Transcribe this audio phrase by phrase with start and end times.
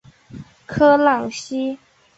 [0.65, 1.77] 科朗西。